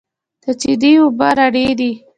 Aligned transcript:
د 0.43 0.45
چينې 0.61 0.91
اوبه 1.01 1.29
رڼې 1.37 1.67
دي. 1.79 1.91